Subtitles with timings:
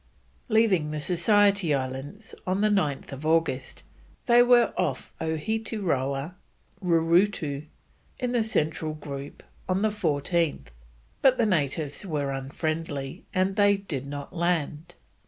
[0.49, 3.83] Leaving the Society Islands on 9th August,
[4.25, 6.33] they were off Ohetiroa
[6.83, 7.67] (Rurutu),
[8.17, 10.69] in the Central Group, on the 14th,
[11.21, 14.95] but the natives were unfriendly, and they did not land.